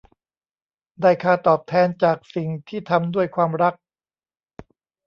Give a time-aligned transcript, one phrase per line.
[1.01, 3.73] ได้ค่าตอบแทนจากสิ่งที่ทำด้วยความรัก